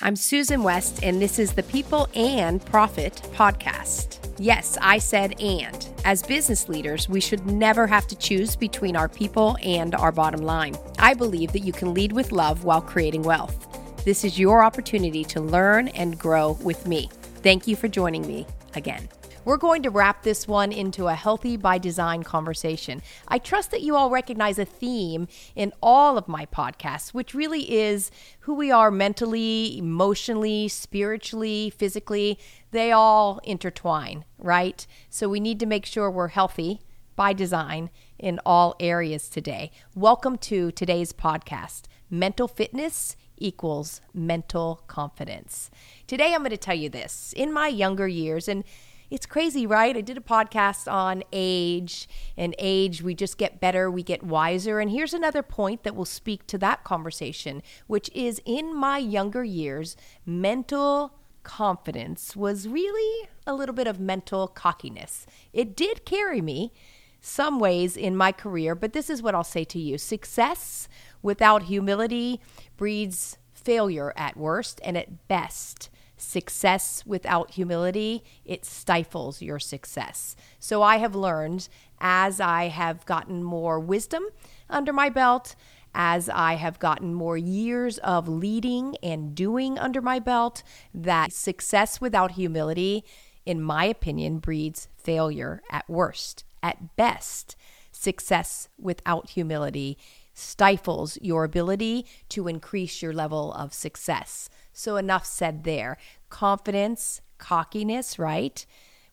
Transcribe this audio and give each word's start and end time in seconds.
I'm 0.00 0.16
Susan 0.16 0.62
West, 0.62 1.00
and 1.02 1.20
this 1.20 1.38
is 1.38 1.52
the 1.52 1.62
People 1.64 2.08
and 2.14 2.64
Profit 2.64 3.14
podcast. 3.34 4.18
Yes, 4.38 4.78
I 4.80 4.98
said 4.98 5.40
and. 5.40 5.86
As 6.04 6.22
business 6.22 6.68
leaders, 6.68 7.08
we 7.08 7.20
should 7.20 7.46
never 7.46 7.86
have 7.86 8.08
to 8.08 8.16
choose 8.16 8.56
between 8.56 8.96
our 8.96 9.08
people 9.08 9.56
and 9.62 9.94
our 9.94 10.10
bottom 10.10 10.40
line. 10.40 10.76
I 10.98 11.14
believe 11.14 11.52
that 11.52 11.60
you 11.60 11.72
can 11.72 11.94
lead 11.94 12.12
with 12.12 12.32
love 12.32 12.64
while 12.64 12.80
creating 12.80 13.22
wealth. 13.22 14.04
This 14.04 14.24
is 14.24 14.38
your 14.38 14.64
opportunity 14.64 15.24
to 15.24 15.40
learn 15.40 15.88
and 15.88 16.18
grow 16.18 16.52
with 16.62 16.86
me. 16.86 17.08
Thank 17.42 17.68
you 17.68 17.76
for 17.76 17.86
joining 17.86 18.26
me 18.26 18.46
again. 18.74 19.08
We're 19.44 19.56
going 19.56 19.82
to 19.82 19.90
wrap 19.90 20.22
this 20.22 20.46
one 20.46 20.70
into 20.70 21.08
a 21.08 21.16
healthy 21.16 21.56
by 21.56 21.78
design 21.78 22.22
conversation. 22.22 23.02
I 23.26 23.38
trust 23.38 23.72
that 23.72 23.80
you 23.80 23.96
all 23.96 24.08
recognize 24.08 24.56
a 24.56 24.64
theme 24.64 25.26
in 25.56 25.72
all 25.82 26.16
of 26.16 26.28
my 26.28 26.46
podcasts, 26.46 27.12
which 27.12 27.34
really 27.34 27.72
is 27.72 28.12
who 28.40 28.54
we 28.54 28.70
are 28.70 28.92
mentally, 28.92 29.76
emotionally, 29.76 30.68
spiritually, 30.68 31.70
physically. 31.70 32.38
They 32.70 32.92
all 32.92 33.40
intertwine, 33.42 34.24
right? 34.38 34.86
So 35.10 35.28
we 35.28 35.40
need 35.40 35.58
to 35.58 35.66
make 35.66 35.86
sure 35.86 36.08
we're 36.08 36.28
healthy 36.28 36.82
by 37.16 37.32
design 37.32 37.90
in 38.20 38.38
all 38.46 38.76
areas 38.78 39.28
today. 39.28 39.72
Welcome 39.96 40.38
to 40.38 40.70
today's 40.70 41.12
podcast 41.12 41.86
Mental 42.08 42.46
Fitness 42.46 43.16
equals 43.38 44.02
mental 44.14 44.84
confidence. 44.86 45.68
Today, 46.06 46.32
I'm 46.32 46.42
going 46.42 46.50
to 46.50 46.56
tell 46.56 46.76
you 46.76 46.88
this. 46.88 47.34
In 47.36 47.52
my 47.52 47.66
younger 47.66 48.06
years, 48.06 48.46
and 48.46 48.62
it's 49.12 49.26
crazy, 49.26 49.66
right? 49.66 49.94
I 49.94 50.00
did 50.00 50.16
a 50.16 50.22
podcast 50.22 50.90
on 50.90 51.22
age 51.34 52.08
and 52.34 52.54
age. 52.58 53.02
We 53.02 53.14
just 53.14 53.36
get 53.36 53.60
better, 53.60 53.90
we 53.90 54.02
get 54.02 54.22
wiser. 54.22 54.80
And 54.80 54.90
here's 54.90 55.12
another 55.12 55.42
point 55.42 55.82
that 55.82 55.94
will 55.94 56.06
speak 56.06 56.46
to 56.46 56.56
that 56.58 56.82
conversation, 56.82 57.62
which 57.86 58.10
is 58.14 58.40
in 58.46 58.74
my 58.74 58.96
younger 58.96 59.44
years, 59.44 59.98
mental 60.24 61.12
confidence 61.42 62.34
was 62.34 62.66
really 62.66 63.28
a 63.46 63.52
little 63.52 63.74
bit 63.74 63.86
of 63.86 64.00
mental 64.00 64.48
cockiness. 64.48 65.26
It 65.52 65.76
did 65.76 66.06
carry 66.06 66.40
me 66.40 66.72
some 67.20 67.60
ways 67.60 67.98
in 67.98 68.16
my 68.16 68.32
career, 68.32 68.74
but 68.74 68.94
this 68.94 69.10
is 69.10 69.20
what 69.20 69.34
I'll 69.34 69.44
say 69.44 69.64
to 69.64 69.78
you 69.78 69.98
success 69.98 70.88
without 71.20 71.64
humility 71.64 72.40
breeds 72.78 73.36
failure 73.52 74.14
at 74.16 74.38
worst 74.38 74.80
and 74.82 74.96
at 74.96 75.28
best 75.28 75.90
success 76.22 77.02
without 77.06 77.52
humility, 77.52 78.24
it 78.44 78.64
stifles 78.64 79.42
your 79.42 79.58
success. 79.58 80.36
So 80.58 80.82
I 80.82 80.96
have 80.96 81.14
learned 81.14 81.68
as 82.00 82.40
I 82.40 82.68
have 82.68 83.04
gotten 83.06 83.42
more 83.42 83.78
wisdom 83.78 84.24
under 84.70 84.92
my 84.92 85.08
belt, 85.08 85.54
as 85.94 86.28
I 86.28 86.54
have 86.54 86.78
gotten 86.78 87.12
more 87.12 87.36
years 87.36 87.98
of 87.98 88.28
leading 88.28 88.96
and 89.02 89.34
doing 89.34 89.78
under 89.78 90.00
my 90.00 90.18
belt, 90.18 90.62
that 90.94 91.32
success 91.32 92.00
without 92.00 92.32
humility, 92.32 93.04
in 93.44 93.60
my 93.60 93.84
opinion, 93.84 94.38
breeds 94.38 94.88
failure 94.96 95.62
at 95.70 95.88
worst. 95.88 96.44
At 96.62 96.96
best, 96.96 97.56
success 97.90 98.68
without 98.78 99.30
humility 99.30 99.98
stifles 100.34 101.18
your 101.20 101.44
ability 101.44 102.06
to 102.30 102.48
increase 102.48 103.02
your 103.02 103.12
level 103.12 103.52
of 103.52 103.74
success. 103.74 104.48
So, 104.72 104.96
enough 104.96 105.26
said 105.26 105.64
there. 105.64 105.98
Confidence, 106.28 107.20
cockiness, 107.38 108.18
right? 108.18 108.64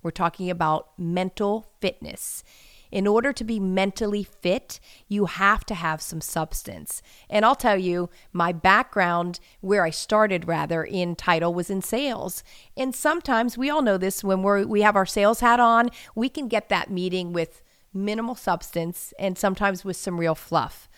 We're 0.02 0.12
talking 0.12 0.50
about 0.50 0.98
mental 0.98 1.72
fitness. 1.82 2.44
In 2.92 3.06
order 3.06 3.32
to 3.34 3.44
be 3.44 3.60
mentally 3.60 4.24
fit, 4.24 4.80
you 5.08 5.26
have 5.26 5.64
to 5.66 5.76
have 5.76 6.02
some 6.02 6.22
substance. 6.22 7.04
And 7.30 7.46
I'll 7.46 7.56
tell 7.56 7.78
you, 7.78 8.10
my 8.34 8.52
background, 8.52 9.40
where 9.62 9.84
I 9.84 9.92
started 9.92 10.48
rather 10.48 10.84
in 10.84 11.16
title, 11.16 11.54
was 11.54 11.70
in 11.70 11.82
sales. 11.82 12.44
And 12.76 12.96
sometimes 12.96 13.58
we 13.58 13.70
all 13.70 13.84
know 13.84 13.98
this 13.98 14.24
when 14.24 14.42
we're, 14.42 14.66
we 14.66 14.82
have 14.82 14.96
our 14.96 15.06
sales 15.06 15.42
hat 15.42 15.60
on, 15.60 15.92
we 16.16 16.30
can 16.30 16.48
get 16.48 16.70
that 16.70 16.90
meeting 16.90 17.32
with 17.32 17.62
minimal 17.94 18.36
substance 18.36 19.14
and 19.20 19.38
sometimes 19.38 19.86
with 19.86 19.98
some 19.98 20.20
real 20.20 20.36
fluff. 20.36 20.89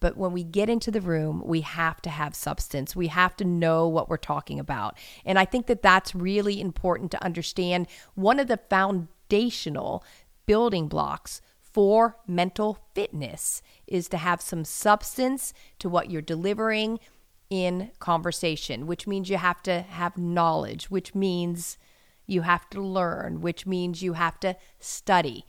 But 0.00 0.16
when 0.16 0.32
we 0.32 0.44
get 0.44 0.70
into 0.70 0.90
the 0.90 1.00
room, 1.00 1.42
we 1.44 1.62
have 1.62 2.00
to 2.02 2.10
have 2.10 2.34
substance. 2.34 2.94
We 2.94 3.08
have 3.08 3.36
to 3.36 3.44
know 3.44 3.88
what 3.88 4.08
we're 4.08 4.16
talking 4.16 4.60
about. 4.60 4.96
And 5.24 5.38
I 5.38 5.44
think 5.44 5.66
that 5.66 5.82
that's 5.82 6.14
really 6.14 6.60
important 6.60 7.10
to 7.12 7.24
understand. 7.24 7.88
One 8.14 8.38
of 8.38 8.46
the 8.46 8.60
foundational 8.70 10.04
building 10.46 10.88
blocks 10.88 11.40
for 11.60 12.16
mental 12.26 12.78
fitness 12.94 13.62
is 13.86 14.08
to 14.08 14.16
have 14.16 14.40
some 14.40 14.64
substance 14.64 15.52
to 15.78 15.88
what 15.88 16.10
you're 16.10 16.22
delivering 16.22 16.98
in 17.50 17.90
conversation, 17.98 18.86
which 18.86 19.06
means 19.06 19.30
you 19.30 19.36
have 19.36 19.62
to 19.62 19.82
have 19.82 20.16
knowledge, 20.16 20.90
which 20.90 21.14
means 21.14 21.78
you 22.26 22.42
have 22.42 22.68
to 22.70 22.80
learn, 22.80 23.40
which 23.40 23.66
means 23.66 24.02
you 24.02 24.12
have 24.12 24.38
to 24.40 24.56
study. 24.78 25.44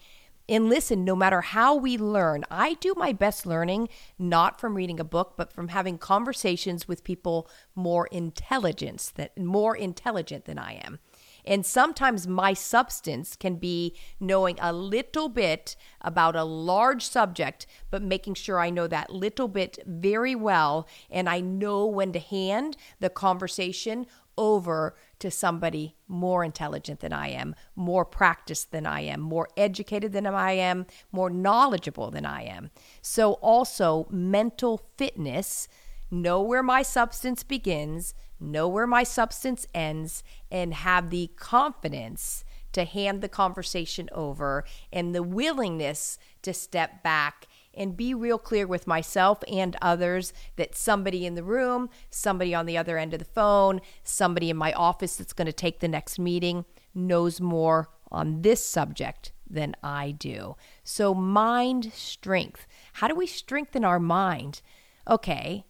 And 0.49 0.67
listen, 0.67 1.05
no 1.05 1.15
matter 1.15 1.41
how 1.41 1.75
we 1.75 1.95
learn, 1.95 2.43
I 2.49 2.73
do 2.73 2.95
my 2.97 3.13
best 3.13 3.45
learning 3.45 3.87
not 4.17 4.59
from 4.59 4.73
reading 4.73 4.99
a 4.99 5.03
book, 5.03 5.35
but 5.37 5.53
from 5.53 5.67
having 5.67 5.99
conversations 5.99 6.87
with 6.87 7.03
people 7.03 7.47
more 7.75 8.07
intelligence 8.07 9.11
that 9.11 9.37
more 9.37 9.77
intelligent 9.77 10.45
than 10.45 10.57
I 10.57 10.81
am. 10.83 10.97
And 11.45 11.63
sometimes 11.63 12.27
my 12.27 12.53
substance 12.53 13.35
can 13.35 13.57
be 13.57 13.95
knowing 14.19 14.57
a 14.59 14.73
little 14.73 15.29
bit 15.29 15.75
about 16.01 16.35
a 16.35 16.43
large 16.43 17.05
subject, 17.05 17.67
but 17.91 18.01
making 18.01 18.33
sure 18.33 18.59
I 18.59 18.71
know 18.71 18.87
that 18.87 19.11
little 19.11 19.47
bit 19.47 19.77
very 19.85 20.33
well 20.35 20.87
and 21.11 21.29
I 21.29 21.41
know 21.41 21.85
when 21.85 22.11
to 22.13 22.19
hand 22.19 22.75
the 22.99 23.09
conversation 23.09 24.07
over 24.39 24.95
to 25.19 25.29
somebody 25.29 25.97
more 26.07 26.45
intelligent 26.45 27.01
than 27.01 27.11
I 27.11 27.27
am, 27.27 27.53
more 27.75 28.05
practiced 28.05 28.71
than 28.71 28.87
I 28.87 29.01
am, 29.01 29.19
more 29.19 29.49
educated 29.57 30.13
than 30.13 30.25
I 30.25 30.53
am, 30.53 30.85
more 31.11 31.29
knowledgeable 31.29 32.09
than 32.09 32.25
I 32.25 32.43
am. 32.43 32.71
So, 33.01 33.33
also 33.33 34.07
mental 34.09 34.81
fitness, 34.97 35.67
know 36.09 36.41
where 36.41 36.63
my 36.63 36.81
substance 36.81 37.43
begins, 37.43 38.15
know 38.39 38.67
where 38.67 38.87
my 38.87 39.03
substance 39.03 39.67
ends, 39.73 40.23
and 40.49 40.73
have 40.73 41.09
the 41.09 41.31
confidence 41.35 42.45
to 42.71 42.85
hand 42.85 43.21
the 43.21 43.29
conversation 43.29 44.07
over 44.13 44.63
and 44.93 45.13
the 45.13 45.23
willingness 45.23 46.17
to 46.43 46.53
step 46.53 47.03
back 47.03 47.45
and 47.73 47.97
be 47.97 48.13
real 48.13 48.37
clear 48.37 48.67
with 48.67 48.87
myself 48.87 49.43
and 49.51 49.75
others 49.81 50.33
that 50.55 50.75
somebody 50.75 51.25
in 51.25 51.35
the 51.35 51.43
room, 51.43 51.89
somebody 52.09 52.53
on 52.53 52.65
the 52.65 52.77
other 52.77 52.97
end 52.97 53.13
of 53.13 53.19
the 53.19 53.25
phone, 53.25 53.81
somebody 54.03 54.49
in 54.49 54.57
my 54.57 54.73
office 54.73 55.15
that's 55.15 55.33
going 55.33 55.45
to 55.45 55.53
take 55.53 55.79
the 55.79 55.87
next 55.87 56.19
meeting 56.19 56.65
knows 56.93 57.39
more 57.39 57.89
on 58.11 58.41
this 58.41 58.65
subject 58.65 59.31
than 59.49 59.75
I 59.83 60.11
do. 60.11 60.55
So, 60.83 61.13
mind 61.13 61.91
strength. 61.93 62.67
How 62.93 63.07
do 63.07 63.15
we 63.15 63.27
strengthen 63.27 63.83
our 63.83 63.99
mind? 63.99 64.61
Okay, 65.07 65.65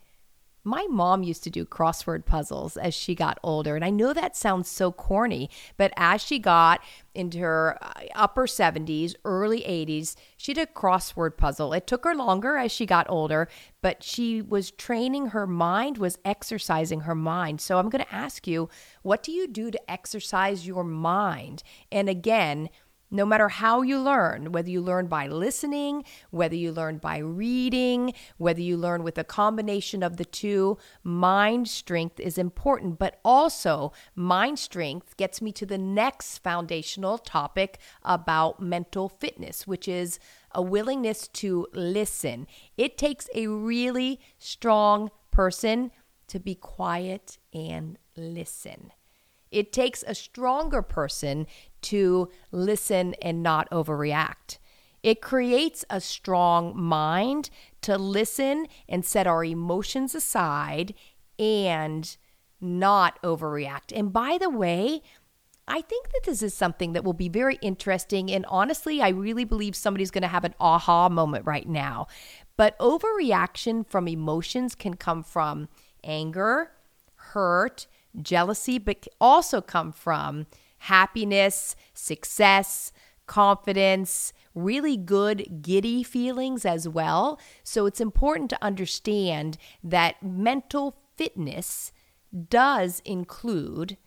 my 0.64 0.86
mom 0.90 1.24
used 1.24 1.44
to 1.44 1.50
do 1.50 1.66
crossword 1.66 2.26
puzzles 2.26 2.78
as 2.78 2.94
she 2.94 3.16
got 3.16 3.40
older. 3.44 3.76
And 3.76 3.86
I 3.86 3.90
know 3.90 4.14
that 4.14 4.36
sounds 4.36 4.70
so 4.70 4.92
corny, 4.92 5.50
but 5.78 5.94
as 5.96 6.22
she 6.22 6.40
got 6.40 6.82
into 7.16 7.40
her 7.40 7.78
uh, 7.82 7.92
upper 8.16 8.46
70s, 8.46 9.16
early 9.26 9.62
80s, 9.62 10.16
she 10.38 10.54
did 10.54 10.70
a 10.70 10.72
crossword 10.72 11.38
puzzle. 11.38 11.74
It 11.74 11.88
took 11.88 12.04
her 12.04 12.16
longer 12.16 12.58
as 12.58 12.72
she 12.72 12.86
got 12.86 13.10
older, 13.10 13.48
but 13.82 14.04
she 14.04 14.42
was 14.42 14.72
training 14.72 15.28
her 15.28 15.48
mind, 15.48 15.98
was 15.98 16.18
exercising 16.26 17.02
her 17.02 17.16
mind. 17.16 17.62
So 17.62 17.78
I'm 17.78 17.90
going 17.90 18.04
to 18.04 18.14
ask 18.14 18.48
you, 18.48 18.70
what 19.02 19.24
do 19.24 19.32
you 19.32 19.48
do 19.48 19.72
to 19.72 19.92
exercise 19.92 20.68
your 20.68 20.84
mind? 20.84 21.64
And 21.92 22.10
again, 22.10 22.70
no 23.12 23.26
matter 23.26 23.50
how 23.50 23.82
you 23.82 24.00
learn, 24.00 24.52
whether 24.52 24.70
you 24.70 24.82
learn 24.82 25.08
by 25.08 25.28
listening, 25.28 26.04
whether 26.30 26.56
you 26.56 26.72
learn 26.72 26.98
by 26.98 27.18
reading, 27.18 28.14
whether 28.38 28.62
you 28.62 28.78
learn 28.78 29.04
with 29.04 29.18
a 29.18 29.24
combination 29.24 30.04
of 30.04 30.18
the 30.18 30.26
two, 30.26 30.78
mind 31.04 31.68
strength 31.68 32.20
is 32.20 32.38
important. 32.38 33.00
But 33.00 33.20
also, 33.24 33.92
mind 34.16 34.60
strength 34.60 35.18
gets 35.18 35.42
me 35.42 35.52
to 35.54 35.66
the 35.66 35.78
next 35.78 36.40
foundational 36.40 37.18
topic 37.18 37.80
about 38.04 38.62
mental 38.62 39.10
fitness, 39.10 39.66
which 39.66 39.88
is 39.88 40.20
a 40.52 40.62
willingness 40.62 41.28
to 41.28 41.68
listen. 41.74 42.48
It 42.78 42.98
takes 42.98 43.30
a 43.34 43.48
really 43.48 44.20
strong 44.38 45.12
person 45.32 45.92
to 46.28 46.40
be 46.40 46.56
quiet 46.56 47.38
and 47.54 47.98
listen. 48.16 48.92
It 49.52 49.74
takes 49.74 50.04
a 50.08 50.16
stronger 50.16 50.82
person 50.82 51.48
to 51.84 52.30
listen 52.52 53.16
and 53.22 53.42
not 53.42 53.70
overreact. 53.72 54.58
It 55.02 55.22
creates 55.22 55.86
a 55.90 56.02
strong 56.02 56.78
mind 56.78 57.50
to 57.82 57.98
listen 57.98 58.68
and 58.88 59.06
set 59.06 59.28
our 59.28 59.44
emotions 59.44 60.14
aside 60.14 60.94
and 61.38 62.18
not 62.60 63.22
overreact. 63.24 63.98
And 63.98 64.12
by 64.12 64.38
the 64.38 64.50
way, 64.50 65.02
I 65.68 65.82
think 65.82 66.10
that 66.10 66.24
this 66.26 66.42
is 66.42 66.54
something 66.54 66.94
that 66.94 67.04
will 67.04 67.14
be 67.14 67.30
very 67.30 67.58
interesting. 67.62 68.32
And 68.32 68.46
honestly, 68.48 69.02
I 69.02 69.10
really 69.10 69.46
believe 69.46 69.76
somebody's 69.76 70.12
going 70.12 70.24
to 70.24 70.28
have 70.28 70.44
an 70.44 70.56
aha 70.60 71.10
moment 71.10 71.46
right 71.46 71.68
now. 71.68 72.08
But 72.58 72.78
overreaction 72.80 73.88
from 73.88 74.08
emotions 74.08 74.76
can 74.76 74.96
come 74.96 75.24
from 75.24 75.70
anger, 76.04 76.72
hurt, 77.16 77.88
jealousy, 78.22 78.78
but 78.78 79.08
also 79.20 79.62
come 79.62 79.92
from 79.92 80.48
happiness, 80.80 81.76
success, 81.94 82.92
confidence, 83.28 84.34
really 84.56 84.98
good 84.98 85.62
giddy 85.62 86.04
feelings 86.04 86.66
as 86.66 86.88
well. 86.88 87.40
So 87.64 87.86
it's 87.86 88.02
important 88.02 88.50
to 88.50 88.64
understand 88.64 89.58
that 89.84 90.24
mental 90.24 90.96
fitness 91.16 91.92
does 92.50 93.02
include 93.06 93.98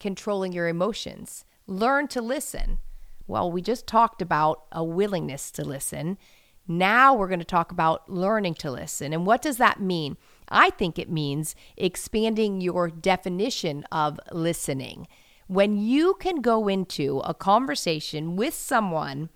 controlling 0.00 0.52
your 0.52 0.68
emotions. 0.68 1.44
Learn 1.66 2.08
to 2.08 2.20
listen. 2.20 2.78
Well, 3.26 3.50
we 3.50 3.62
just 3.62 3.86
talked 3.86 4.20
about 4.20 4.64
a 4.72 4.82
willingness 4.82 5.50
to 5.52 5.64
listen. 5.64 6.18
Now 6.66 7.14
we're 7.14 7.28
going 7.28 7.38
to 7.38 7.44
talk 7.44 7.70
about 7.70 8.10
learning 8.10 8.54
to 8.54 8.70
listen. 8.70 9.12
And 9.12 9.26
what 9.26 9.42
does 9.42 9.58
that 9.58 9.80
mean? 9.80 10.16
I 10.52 10.70
think 10.70 10.98
it 10.98 11.10
means 11.10 11.56
expanding 11.76 12.60
your 12.60 12.88
definition 12.88 13.84
of 13.90 14.20
listening. 14.30 15.08
When 15.48 15.76
you 15.76 16.14
can 16.20 16.40
go 16.40 16.68
into 16.68 17.18
a 17.20 17.34
conversation 17.34 18.36
with 18.36 18.54
someone 18.54 19.30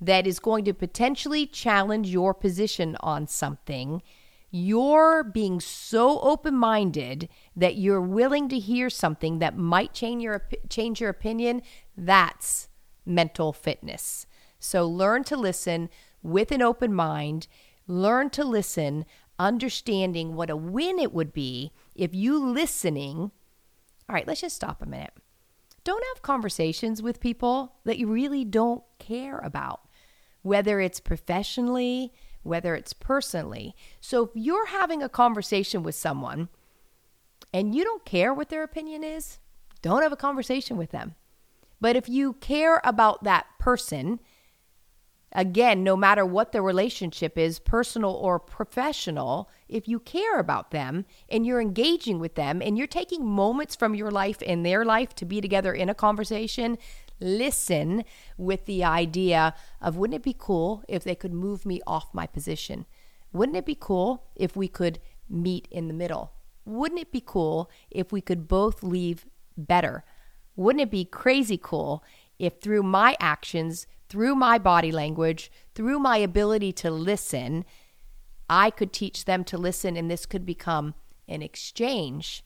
that 0.00 0.26
is 0.26 0.40
going 0.40 0.64
to 0.64 0.74
potentially 0.74 1.46
challenge 1.46 2.08
your 2.08 2.34
position 2.34 2.96
on 3.00 3.28
something, 3.28 4.02
you're 4.50 5.24
being 5.24 5.60
so 5.60 6.20
open 6.20 6.54
minded 6.54 7.28
that 7.56 7.76
you're 7.76 8.02
willing 8.02 8.48
to 8.50 8.58
hear 8.58 8.90
something 8.90 9.38
that 9.38 9.56
might 9.56 9.94
change 9.94 10.22
your, 10.22 10.46
change 10.68 11.00
your 11.00 11.08
opinion. 11.08 11.62
That's 11.96 12.68
mental 13.06 13.52
fitness. 13.52 14.26
So 14.58 14.86
learn 14.86 15.24
to 15.24 15.36
listen 15.36 15.88
with 16.22 16.52
an 16.52 16.62
open 16.62 16.92
mind. 16.92 17.46
Learn 17.86 18.30
to 18.30 18.44
listen, 18.44 19.06
understanding 19.38 20.34
what 20.34 20.50
a 20.50 20.56
win 20.56 20.98
it 20.98 21.12
would 21.12 21.32
be 21.32 21.72
if 21.94 22.14
you 22.14 22.38
listening. 22.38 23.30
All 24.08 24.14
right, 24.14 24.26
let's 24.26 24.40
just 24.40 24.56
stop 24.56 24.82
a 24.82 24.86
minute. 24.86 25.12
Don't 25.84 26.04
have 26.14 26.22
conversations 26.22 27.02
with 27.02 27.20
people 27.20 27.74
that 27.84 27.98
you 27.98 28.06
really 28.06 28.44
don't 28.44 28.84
care 28.98 29.38
about 29.38 29.80
whether 30.42 30.80
it's 30.80 31.00
professionally, 31.00 32.12
whether 32.42 32.74
it's 32.74 32.92
personally. 32.92 33.74
So 34.00 34.24
if 34.24 34.30
you're 34.34 34.66
having 34.66 35.02
a 35.02 35.08
conversation 35.08 35.82
with 35.82 35.94
someone 35.94 36.48
and 37.54 37.74
you 37.74 37.84
don't 37.84 38.04
care 38.04 38.34
what 38.34 38.48
their 38.48 38.64
opinion 38.64 39.04
is, 39.04 39.38
don't 39.80 40.02
have 40.02 40.12
a 40.12 40.16
conversation 40.16 40.76
with 40.76 40.90
them. 40.90 41.14
But 41.80 41.96
if 41.96 42.08
you 42.08 42.34
care 42.34 42.80
about 42.84 43.24
that 43.24 43.46
person, 43.58 44.20
again, 45.32 45.82
no 45.82 45.96
matter 45.96 46.24
what 46.24 46.52
the 46.52 46.62
relationship 46.62 47.36
is, 47.38 47.58
personal 47.58 48.12
or 48.12 48.38
professional, 48.38 49.50
if 49.68 49.88
you 49.88 49.98
care 49.98 50.38
about 50.38 50.70
them 50.70 51.04
and 51.28 51.46
you're 51.46 51.60
engaging 51.60 52.18
with 52.18 52.34
them 52.34 52.60
and 52.62 52.76
you're 52.76 52.86
taking 52.86 53.24
moments 53.24 53.74
from 53.74 53.94
your 53.94 54.10
life 54.10 54.42
and 54.46 54.64
their 54.64 54.84
life 54.84 55.14
to 55.16 55.24
be 55.24 55.40
together 55.40 55.72
in 55.72 55.88
a 55.88 55.94
conversation, 55.94 56.76
listen 57.20 58.04
with 58.36 58.66
the 58.66 58.84
idea 58.84 59.54
of 59.80 59.96
wouldn't 59.96 60.16
it 60.16 60.22
be 60.22 60.36
cool 60.36 60.82
if 60.88 61.04
they 61.04 61.14
could 61.14 61.32
move 61.32 61.64
me 61.64 61.80
off 61.86 62.12
my 62.12 62.26
position? 62.26 62.84
Wouldn't 63.32 63.56
it 63.56 63.66
be 63.66 63.76
cool 63.78 64.26
if 64.36 64.56
we 64.56 64.68
could 64.68 64.98
meet 65.28 65.66
in 65.70 65.88
the 65.88 65.94
middle? 65.94 66.32
Wouldn't 66.64 67.00
it 67.00 67.10
be 67.10 67.22
cool 67.24 67.70
if 67.90 68.12
we 68.12 68.20
could 68.20 68.46
both 68.46 68.82
leave 68.82 69.26
better? 69.56 70.04
Wouldn't 70.54 70.82
it 70.82 70.90
be 70.90 71.04
crazy 71.04 71.58
cool 71.60 72.04
if 72.38 72.60
through 72.60 72.82
my 72.82 73.16
actions, 73.20 73.86
through 74.12 74.34
my 74.34 74.58
body 74.58 74.92
language, 74.92 75.50
through 75.74 75.98
my 75.98 76.18
ability 76.18 76.70
to 76.70 76.90
listen, 76.90 77.64
I 78.46 78.68
could 78.68 78.92
teach 78.92 79.24
them 79.24 79.42
to 79.44 79.56
listen 79.56 79.96
and 79.96 80.10
this 80.10 80.26
could 80.26 80.44
become 80.44 80.92
an 81.26 81.40
exchange 81.40 82.44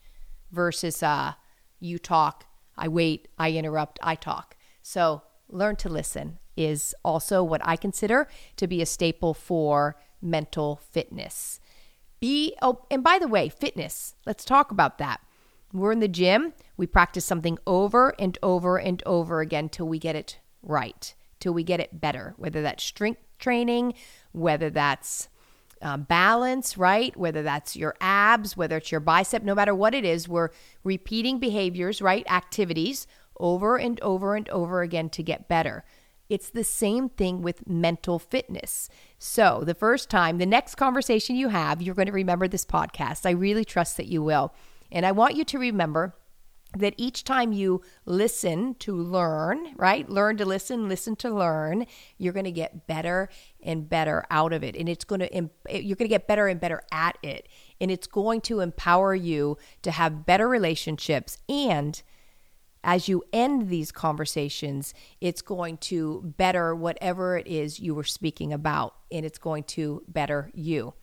versus 0.49 1.03
uh, 1.03 1.33
you 1.81 1.99
talk, 1.99 2.45
I 2.77 2.87
wait, 2.87 3.27
I 3.37 3.51
interrupt, 3.51 3.99
I 4.01 4.15
talk. 4.15 4.55
So, 4.81 5.23
learn 5.49 5.75
to 5.77 5.89
listen 5.89 6.39
is 6.55 6.95
also 7.03 7.43
what 7.43 7.59
I 7.65 7.75
consider 7.75 8.29
to 8.55 8.65
be 8.65 8.81
a 8.81 8.85
staple 8.85 9.33
for 9.33 9.97
mental 10.21 10.79
fitness. 10.89 11.59
Be 12.21 12.55
oh, 12.61 12.85
and 12.89 13.03
by 13.03 13.19
the 13.19 13.27
way, 13.27 13.49
fitness. 13.49 14.15
Let's 14.25 14.45
talk 14.45 14.71
about 14.71 14.99
that. 14.99 15.19
We're 15.73 15.91
in 15.91 15.99
the 15.99 16.07
gym, 16.07 16.53
we 16.77 16.87
practice 16.87 17.25
something 17.25 17.57
over 17.67 18.15
and 18.17 18.37
over 18.41 18.77
and 18.77 19.03
over 19.05 19.41
again 19.41 19.67
till 19.67 19.89
we 19.89 19.99
get 19.99 20.15
it 20.15 20.39
right, 20.63 21.13
till 21.39 21.53
we 21.53 21.63
get 21.63 21.79
it 21.79 21.99
better, 21.99 22.33
whether 22.37 22.61
that's 22.61 22.83
strength 22.83 23.21
training, 23.39 23.93
whether 24.31 24.69
that's 24.69 25.29
um, 25.81 26.03
balance, 26.03 26.77
right? 26.77 27.15
Whether 27.15 27.43
that's 27.43 27.75
your 27.75 27.95
abs, 28.01 28.57
whether 28.57 28.77
it's 28.77 28.91
your 28.91 28.99
bicep, 28.99 29.43
no 29.43 29.55
matter 29.55 29.75
what 29.75 29.93
it 29.93 30.05
is, 30.05 30.27
we're 30.27 30.49
repeating 30.83 31.39
behaviors, 31.39 32.01
right? 32.01 32.25
Activities 32.29 33.07
over 33.39 33.77
and 33.77 33.99
over 34.01 34.35
and 34.35 34.49
over 34.49 34.81
again 34.81 35.09
to 35.11 35.23
get 35.23 35.47
better. 35.47 35.83
It's 36.29 36.49
the 36.49 36.63
same 36.63 37.09
thing 37.09 37.41
with 37.41 37.67
mental 37.67 38.19
fitness. 38.19 38.89
So, 39.17 39.63
the 39.65 39.73
first 39.73 40.09
time, 40.09 40.39
the 40.39 40.45
next 40.45 40.75
conversation 40.75 41.37
you 41.37 41.49
have, 41.49 41.81
you're 41.81 41.95
going 41.95 42.07
to 42.07 42.11
remember 42.11 42.47
this 42.47 42.65
podcast. 42.65 43.25
I 43.25 43.31
really 43.31 43.63
trust 43.63 43.95
that 43.97 44.07
you 44.07 44.21
will. 44.21 44.53
And 44.91 45.05
I 45.05 45.11
want 45.13 45.35
you 45.35 45.45
to 45.45 45.59
remember 45.59 46.15
that 46.75 46.93
each 46.97 47.23
time 47.23 47.53
you 47.53 47.81
listen 48.05 48.75
to 48.75 48.95
learn, 48.95 49.73
right? 49.77 50.09
Learn 50.09 50.37
to 50.37 50.45
listen, 50.45 50.89
listen 50.89 51.15
to 51.17 51.31
learn, 51.33 51.85
you're 52.17 52.33
going 52.33 52.45
to 52.45 52.51
get 52.51 52.87
better 52.87 53.29
and 53.63 53.89
better 53.89 54.25
out 54.29 54.53
of 54.53 54.63
it. 54.63 54.75
And 54.75 54.89
it's 54.89 55.05
going 55.05 55.21
to 55.21 55.33
you're 55.69 55.95
going 55.95 56.07
to 56.07 56.07
get 56.07 56.27
better 56.27 56.47
and 56.47 56.59
better 56.59 56.83
at 56.91 57.17
it. 57.23 57.47
And 57.79 57.89
it's 57.89 58.07
going 58.07 58.41
to 58.41 58.59
empower 58.59 59.15
you 59.15 59.57
to 59.83 59.91
have 59.91 60.25
better 60.25 60.47
relationships 60.47 61.37
and 61.47 62.01
as 62.83 63.09
you 63.09 63.21
end 63.33 63.67
these 63.67 63.91
conversations, 63.91 64.93
it's 65.19 65.41
going 65.41 65.77
to 65.77 66.33
better 66.37 66.73
whatever 66.73 67.37
it 67.37 67.45
is 67.45 67.81
you 67.81 67.93
were 67.93 68.03
speaking 68.05 68.53
about, 68.53 68.95
and 69.11 69.25
it's 69.25 69.37
going 69.37 69.63
to 69.63 70.03
better 70.07 70.49
you. 70.53 70.93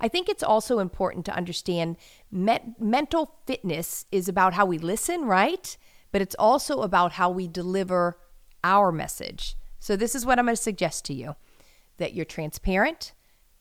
I 0.00 0.08
think 0.08 0.28
it's 0.28 0.42
also 0.42 0.78
important 0.78 1.24
to 1.26 1.34
understand 1.34 1.96
mental 2.30 3.34
fitness 3.46 4.06
is 4.12 4.28
about 4.28 4.54
how 4.54 4.64
we 4.64 4.78
listen, 4.78 5.24
right? 5.24 5.76
But 6.12 6.22
it's 6.22 6.36
also 6.38 6.82
about 6.82 7.12
how 7.12 7.30
we 7.30 7.48
deliver 7.48 8.18
our 8.62 8.92
message. 8.92 9.56
So, 9.80 9.96
this 9.96 10.14
is 10.14 10.24
what 10.24 10.38
I'm 10.38 10.46
going 10.46 10.56
to 10.56 10.62
suggest 10.62 11.04
to 11.06 11.14
you 11.14 11.36
that 11.98 12.14
you're 12.14 12.24
transparent, 12.24 13.12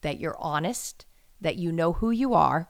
that 0.01 0.19
you're 0.19 0.38
honest, 0.39 1.06
that 1.42 1.57
you 1.57 1.72
know 1.72 1.94
who 1.94 2.12
you 2.12 2.34
are, 2.34 2.69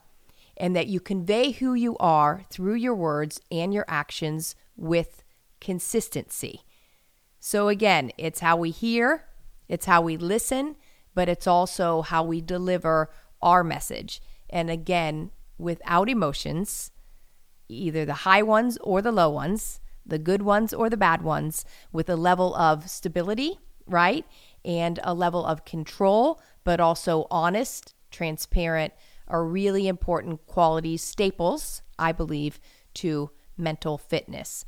and 0.55 0.75
that 0.75 0.87
you 0.87 0.99
convey 0.99 1.51
who 1.51 1.73
you 1.73 1.97
are 1.97 2.45
through 2.49 2.75
your 2.75 2.95
words 2.95 3.39
and 3.51 3.73
your 3.73 3.85
actions 3.87 4.55
with 4.75 5.23
consistency. 5.59 6.61
So, 7.39 7.67
again, 7.67 8.11
it's 8.17 8.39
how 8.39 8.57
we 8.57 8.71
hear, 8.71 9.25
it's 9.67 9.85
how 9.85 10.01
we 10.01 10.17
listen, 10.17 10.75
but 11.13 11.29
it's 11.29 11.47
also 11.47 12.01
how 12.01 12.23
we 12.23 12.41
deliver 12.41 13.09
our 13.41 13.63
message. 13.63 14.21
And 14.49 14.69
again, 14.69 15.31
without 15.57 16.09
emotions, 16.09 16.91
either 17.67 18.05
the 18.05 18.13
high 18.13 18.43
ones 18.43 18.77
or 18.83 19.01
the 19.01 19.11
low 19.11 19.29
ones, 19.29 19.79
the 20.05 20.19
good 20.19 20.41
ones 20.41 20.73
or 20.73 20.89
the 20.89 20.97
bad 20.97 21.21
ones, 21.21 21.65
with 21.91 22.09
a 22.09 22.15
level 22.15 22.55
of 22.55 22.89
stability, 22.89 23.59
right? 23.85 24.25
And 24.63 24.99
a 25.03 25.13
level 25.13 25.45
of 25.45 25.65
control, 25.65 26.41
but 26.63 26.79
also 26.79 27.27
honest, 27.29 27.93
transparent, 28.11 28.93
are 29.27 29.43
really 29.43 29.87
important 29.87 30.45
qualities, 30.47 31.01
staples, 31.01 31.81
I 31.99 32.11
believe, 32.13 32.59
to 32.95 33.31
mental 33.57 33.97
fitness. 33.97 34.63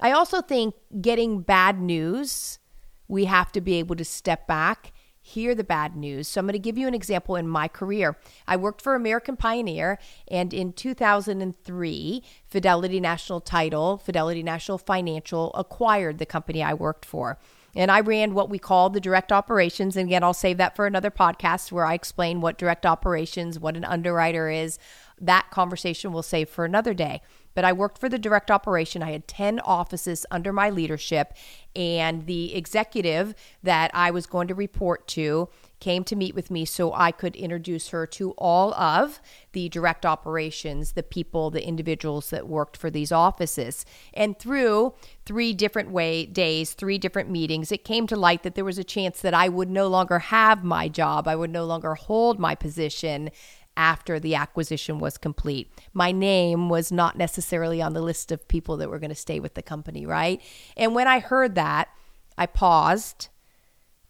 I 0.00 0.10
also 0.10 0.42
think 0.42 0.74
getting 1.00 1.42
bad 1.42 1.80
news, 1.80 2.58
we 3.06 3.26
have 3.26 3.52
to 3.52 3.60
be 3.60 3.74
able 3.74 3.94
to 3.96 4.04
step 4.04 4.48
back, 4.48 4.92
hear 5.22 5.54
the 5.54 5.64
bad 5.64 5.96
news. 5.96 6.28
So 6.28 6.40
I'm 6.40 6.46
going 6.46 6.52
to 6.52 6.58
give 6.58 6.76
you 6.76 6.88
an 6.88 6.94
example 6.94 7.36
in 7.36 7.46
my 7.48 7.68
career. 7.68 8.18
I 8.46 8.56
worked 8.56 8.82
for 8.82 8.94
American 8.94 9.36
Pioneer, 9.36 9.98
and 10.28 10.52
in 10.52 10.72
2003, 10.72 12.22
Fidelity 12.48 13.00
National 13.00 13.40
Title, 13.40 13.96
Fidelity 13.96 14.42
National 14.42 14.78
Financial 14.78 15.52
acquired 15.54 16.18
the 16.18 16.26
company 16.26 16.62
I 16.62 16.74
worked 16.74 17.06
for. 17.06 17.38
And 17.74 17.90
I 17.90 18.00
ran 18.00 18.34
what 18.34 18.50
we 18.50 18.58
call 18.58 18.90
the 18.90 19.00
direct 19.00 19.32
operations. 19.32 19.96
And 19.96 20.08
again, 20.08 20.22
I'll 20.22 20.34
save 20.34 20.58
that 20.58 20.76
for 20.76 20.86
another 20.86 21.10
podcast 21.10 21.72
where 21.72 21.86
I 21.86 21.94
explain 21.94 22.42
what 22.42 22.58
direct 22.58 22.84
operations, 22.84 23.58
what 23.58 23.76
an 23.76 23.84
underwriter 23.84 24.50
is. 24.50 24.78
That 25.18 25.48
conversation 25.50 26.12
we'll 26.12 26.22
save 26.22 26.50
for 26.50 26.64
another 26.64 26.92
day 26.92 27.22
but 27.54 27.64
I 27.64 27.72
worked 27.72 27.98
for 27.98 28.08
the 28.08 28.18
direct 28.18 28.50
operation. 28.50 29.02
I 29.02 29.12
had 29.12 29.28
10 29.28 29.60
offices 29.60 30.26
under 30.30 30.52
my 30.52 30.70
leadership, 30.70 31.34
and 31.74 32.26
the 32.26 32.54
executive 32.54 33.34
that 33.62 33.90
I 33.94 34.10
was 34.10 34.26
going 34.26 34.48
to 34.48 34.54
report 34.54 35.06
to 35.08 35.48
came 35.82 36.04
to 36.04 36.14
meet 36.14 36.32
with 36.32 36.48
me 36.48 36.64
so 36.64 36.92
I 36.92 37.10
could 37.10 37.34
introduce 37.34 37.88
her 37.88 38.06
to 38.06 38.30
all 38.38 38.72
of 38.74 39.20
the 39.50 39.68
direct 39.68 40.06
operations, 40.06 40.92
the 40.92 41.02
people, 41.02 41.50
the 41.50 41.66
individuals 41.66 42.30
that 42.30 42.46
worked 42.46 42.76
for 42.76 42.88
these 42.88 43.10
offices. 43.10 43.84
And 44.14 44.38
through 44.38 44.94
three 45.26 45.52
different 45.52 45.90
way 45.90 46.24
days, 46.24 46.74
three 46.74 46.98
different 46.98 47.30
meetings, 47.30 47.72
it 47.72 47.84
came 47.84 48.06
to 48.06 48.16
light 48.16 48.44
that 48.44 48.54
there 48.54 48.64
was 48.64 48.78
a 48.78 48.84
chance 48.84 49.20
that 49.22 49.34
I 49.34 49.48
would 49.48 49.70
no 49.70 49.88
longer 49.88 50.20
have 50.20 50.62
my 50.62 50.88
job, 50.88 51.26
I 51.26 51.34
would 51.34 51.50
no 51.50 51.64
longer 51.64 51.96
hold 51.96 52.38
my 52.38 52.54
position 52.54 53.30
after 53.76 54.20
the 54.20 54.34
acquisition 54.34 54.98
was 54.98 55.16
complete. 55.16 55.72
My 55.92 56.12
name 56.12 56.68
was 56.68 56.92
not 56.92 57.16
necessarily 57.16 57.80
on 57.80 57.94
the 57.94 58.02
list 58.02 58.30
of 58.30 58.46
people 58.48 58.76
that 58.78 58.90
were 58.90 58.98
going 58.98 59.10
to 59.10 59.16
stay 59.16 59.40
with 59.40 59.54
the 59.54 59.62
company, 59.62 60.04
right? 60.06 60.40
And 60.76 60.94
when 60.94 61.08
I 61.08 61.20
heard 61.20 61.54
that, 61.54 61.88
I 62.36 62.46
paused 62.46 63.28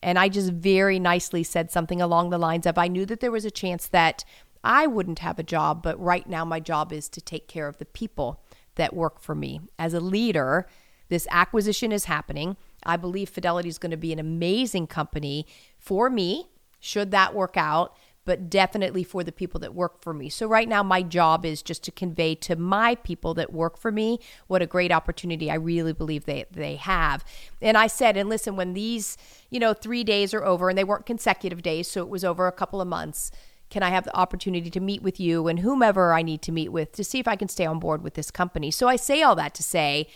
and 0.02 0.18
I 0.18 0.28
just 0.28 0.52
very 0.52 0.98
nicely 0.98 1.42
said 1.44 1.70
something 1.70 2.02
along 2.02 2.30
the 2.30 2.38
lines 2.38 2.66
of 2.66 2.76
I 2.76 2.88
knew 2.88 3.06
that 3.06 3.20
there 3.20 3.30
was 3.30 3.44
a 3.44 3.50
chance 3.50 3.86
that 3.88 4.24
I 4.64 4.86
wouldn't 4.86 5.20
have 5.20 5.38
a 5.38 5.44
job, 5.44 5.82
but 5.82 6.00
right 6.00 6.28
now 6.28 6.44
my 6.44 6.60
job 6.60 6.92
is 6.92 7.08
to 7.10 7.20
take 7.20 7.48
care 7.48 7.68
of 7.68 7.78
the 7.78 7.84
people 7.84 8.42
that 8.74 8.94
work 8.94 9.20
for 9.20 9.34
me. 9.34 9.60
As 9.78 9.94
a 9.94 10.00
leader, 10.00 10.66
this 11.08 11.26
acquisition 11.30 11.92
is 11.92 12.06
happening. 12.06 12.56
I 12.84 12.96
believe 12.96 13.28
Fidelity 13.28 13.68
is 13.68 13.78
going 13.78 13.90
to 13.90 13.96
be 13.96 14.12
an 14.12 14.18
amazing 14.18 14.86
company 14.86 15.46
for 15.78 16.10
me, 16.10 16.48
should 16.80 17.10
that 17.10 17.34
work 17.34 17.56
out, 17.56 17.96
but 18.24 18.48
definitely 18.48 19.02
for 19.02 19.24
the 19.24 19.32
people 19.32 19.58
that 19.60 19.74
work 19.74 20.00
for 20.00 20.14
me. 20.14 20.28
So, 20.28 20.46
right 20.46 20.68
now, 20.68 20.82
my 20.82 21.02
job 21.02 21.44
is 21.44 21.62
just 21.62 21.82
to 21.84 21.92
convey 21.92 22.34
to 22.36 22.56
my 22.56 22.94
people 22.96 23.34
that 23.34 23.52
work 23.52 23.76
for 23.76 23.90
me 23.90 24.20
what 24.46 24.62
a 24.62 24.66
great 24.66 24.92
opportunity 24.92 25.50
I 25.50 25.54
really 25.54 25.92
believe 25.92 26.24
they, 26.24 26.44
they 26.50 26.76
have. 26.76 27.24
And 27.60 27.76
I 27.76 27.86
said, 27.86 28.16
and 28.16 28.28
listen, 28.28 28.56
when 28.56 28.74
these, 28.74 29.16
you 29.50 29.58
know, 29.58 29.74
three 29.74 30.04
days 30.04 30.32
are 30.34 30.44
over, 30.44 30.68
and 30.68 30.78
they 30.78 30.84
weren't 30.84 31.06
consecutive 31.06 31.62
days, 31.62 31.88
so 31.88 32.00
it 32.00 32.08
was 32.08 32.24
over 32.24 32.46
a 32.46 32.52
couple 32.52 32.80
of 32.80 32.88
months 32.88 33.30
can 33.70 33.82
I 33.82 33.88
have 33.88 34.04
the 34.04 34.14
opportunity 34.14 34.68
to 34.68 34.80
meet 34.80 35.02
with 35.02 35.18
you 35.18 35.48
and 35.48 35.60
whomever 35.60 36.12
I 36.12 36.20
need 36.20 36.42
to 36.42 36.52
meet 36.52 36.68
with 36.68 36.92
to 36.92 37.02
see 37.02 37.18
if 37.18 37.26
I 37.26 37.36
can 37.36 37.48
stay 37.48 37.64
on 37.64 37.78
board 37.78 38.02
with 38.02 38.12
this 38.12 38.30
company? 38.30 38.70
So 38.70 38.86
I 38.86 38.96
say 38.96 39.22
all 39.22 39.34
that 39.36 39.54
to 39.54 39.62
say 39.62 40.08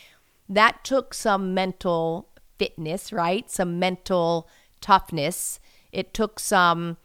that 0.47 0.85
took 0.85 1.15
some 1.15 1.55
mental 1.55 2.29
fitness, 2.59 3.15
right? 3.15 3.51
Some 3.51 3.79
mental 3.79 4.47
toughness. 4.83 5.59
It 5.91 6.13
took 6.13 6.39
some 6.39 6.99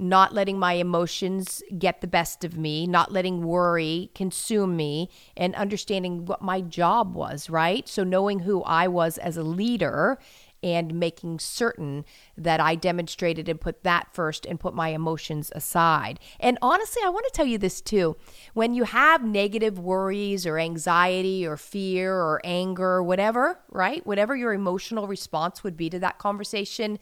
not 0.00 0.34
letting 0.34 0.58
my 0.58 0.72
emotions 0.74 1.62
get 1.78 2.00
the 2.00 2.06
best 2.06 2.42
of 2.42 2.56
me, 2.56 2.86
not 2.86 3.12
letting 3.12 3.42
worry 3.42 4.10
consume 4.14 4.76
me, 4.76 5.10
and 5.36 5.54
understanding 5.54 6.24
what 6.24 6.42
my 6.42 6.60
job 6.60 7.14
was, 7.14 7.50
right? 7.50 7.88
So, 7.88 8.02
knowing 8.02 8.40
who 8.40 8.62
I 8.62 8.88
was 8.88 9.18
as 9.18 9.36
a 9.36 9.42
leader 9.42 10.18
and 10.62 10.94
making 10.94 11.38
certain 11.38 12.04
that 12.36 12.60
I 12.60 12.74
demonstrated 12.74 13.48
and 13.48 13.60
put 13.60 13.82
that 13.82 14.08
first 14.12 14.44
and 14.44 14.60
put 14.60 14.74
my 14.74 14.90
emotions 14.90 15.50
aside. 15.54 16.20
And 16.38 16.58
honestly, 16.60 17.02
I 17.04 17.08
want 17.08 17.26
to 17.26 17.32
tell 17.32 17.46
you 17.46 17.58
this 17.58 17.80
too. 17.80 18.16
When 18.52 18.74
you 18.74 18.84
have 18.84 19.24
negative 19.24 19.78
worries 19.78 20.46
or 20.46 20.58
anxiety 20.58 21.46
or 21.46 21.56
fear 21.56 22.14
or 22.14 22.40
anger 22.44 22.88
or 22.88 23.02
whatever, 23.02 23.60
right? 23.70 24.06
Whatever 24.06 24.36
your 24.36 24.52
emotional 24.52 25.06
response 25.06 25.64
would 25.64 25.76
be 25.76 25.88
to 25.90 25.98
that 26.00 26.18
conversation, 26.18 26.98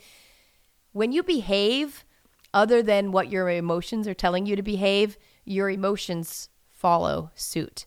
when 0.92 1.12
you 1.12 1.22
behave 1.22 2.04
other 2.54 2.82
than 2.82 3.12
what 3.12 3.30
your 3.30 3.48
emotions 3.50 4.08
are 4.08 4.14
telling 4.14 4.46
you 4.46 4.56
to 4.56 4.62
behave, 4.62 5.18
your 5.44 5.70
emotions 5.70 6.48
follow 6.68 7.30
suit. 7.34 7.86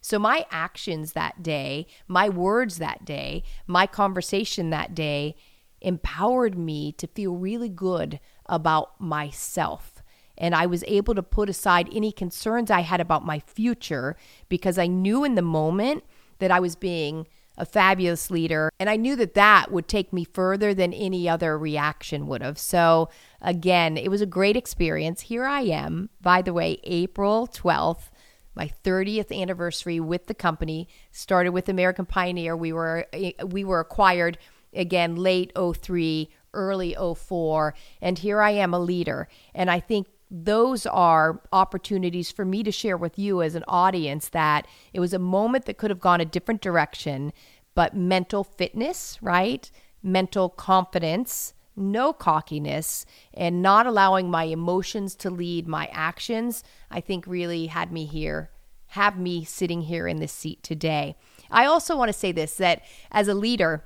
So, 0.00 0.18
my 0.18 0.46
actions 0.50 1.12
that 1.12 1.42
day, 1.42 1.86
my 2.08 2.28
words 2.28 2.78
that 2.78 3.04
day, 3.04 3.42
my 3.66 3.86
conversation 3.86 4.70
that 4.70 4.94
day 4.94 5.36
empowered 5.80 6.58
me 6.58 6.92
to 6.92 7.06
feel 7.06 7.36
really 7.36 7.68
good 7.68 8.20
about 8.46 9.00
myself. 9.00 10.02
And 10.38 10.54
I 10.54 10.64
was 10.64 10.84
able 10.86 11.14
to 11.14 11.22
put 11.22 11.50
aside 11.50 11.88
any 11.92 12.12
concerns 12.12 12.70
I 12.70 12.80
had 12.80 13.00
about 13.00 13.26
my 13.26 13.40
future 13.40 14.16
because 14.48 14.78
I 14.78 14.86
knew 14.86 15.22
in 15.22 15.34
the 15.34 15.42
moment 15.42 16.02
that 16.38 16.50
I 16.50 16.60
was 16.60 16.76
being 16.76 17.26
a 17.60 17.66
fabulous 17.66 18.30
leader. 18.30 18.70
And 18.80 18.88
I 18.88 18.96
knew 18.96 19.14
that 19.16 19.34
that 19.34 19.70
would 19.70 19.86
take 19.86 20.12
me 20.12 20.24
further 20.24 20.72
than 20.74 20.92
any 20.92 21.28
other 21.28 21.58
reaction 21.58 22.26
would 22.26 22.42
have. 22.42 22.58
So, 22.58 23.10
again, 23.42 23.96
it 23.96 24.10
was 24.10 24.22
a 24.22 24.26
great 24.26 24.56
experience. 24.56 25.20
Here 25.22 25.44
I 25.44 25.60
am, 25.60 26.08
by 26.20 26.42
the 26.42 26.54
way, 26.54 26.80
April 26.84 27.46
12th 27.46 28.10
my 28.52 28.68
30th 28.84 29.34
anniversary 29.34 30.00
with 30.00 30.26
the 30.26 30.34
company 30.34 30.88
started 31.12 31.52
with 31.52 31.68
American 31.68 32.04
Pioneer. 32.04 32.56
We 32.56 32.72
were 32.72 33.06
eh, 33.12 33.32
we 33.46 33.64
were 33.64 33.78
acquired 33.78 34.38
again 34.74 35.14
late 35.14 35.52
03, 35.56 36.28
early 36.52 36.96
04, 36.98 37.74
and 38.02 38.18
here 38.18 38.40
I 38.42 38.50
am 38.50 38.74
a 38.74 38.80
leader. 38.80 39.28
And 39.54 39.70
I 39.70 39.78
think 39.78 40.08
those 40.30 40.86
are 40.86 41.42
opportunities 41.52 42.30
for 42.30 42.44
me 42.44 42.62
to 42.62 42.70
share 42.70 42.96
with 42.96 43.18
you 43.18 43.42
as 43.42 43.54
an 43.54 43.64
audience 43.66 44.28
that 44.28 44.66
it 44.92 45.00
was 45.00 45.12
a 45.12 45.18
moment 45.18 45.64
that 45.64 45.76
could 45.76 45.90
have 45.90 46.00
gone 46.00 46.20
a 46.20 46.24
different 46.24 46.60
direction, 46.60 47.32
but 47.74 47.96
mental 47.96 48.44
fitness, 48.44 49.18
right? 49.20 49.70
Mental 50.02 50.48
confidence, 50.48 51.52
no 51.74 52.12
cockiness, 52.12 53.04
and 53.34 53.60
not 53.60 53.86
allowing 53.86 54.30
my 54.30 54.44
emotions 54.44 55.16
to 55.16 55.30
lead 55.30 55.66
my 55.66 55.88
actions, 55.92 56.62
I 56.90 57.00
think 57.00 57.26
really 57.26 57.66
had 57.66 57.90
me 57.90 58.04
here, 58.04 58.50
have 58.88 59.18
me 59.18 59.44
sitting 59.44 59.82
here 59.82 60.06
in 60.06 60.18
this 60.18 60.32
seat 60.32 60.62
today. 60.62 61.16
I 61.50 61.66
also 61.66 61.96
want 61.96 62.08
to 62.08 62.18
say 62.18 62.30
this 62.30 62.54
that 62.56 62.82
as 63.10 63.26
a 63.26 63.34
leader, 63.34 63.84